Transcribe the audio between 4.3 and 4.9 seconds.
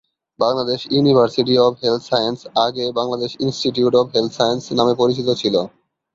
sciences'